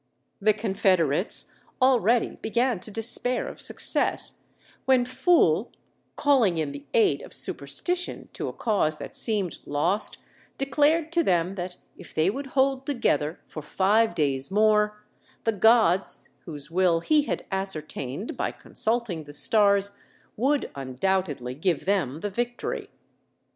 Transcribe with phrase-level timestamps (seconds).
[0.41, 4.41] The confederates already began to despair of success,
[4.85, 5.69] when Phul,
[6.15, 10.17] calling in the aid of superstition to a cause that seemed lost,
[10.57, 15.05] declared to them that if they would hold together for five days more,
[15.43, 19.91] the gods, whose will he had ascertained by consulting the stars,
[20.35, 22.89] would undoubtedly give them the victory.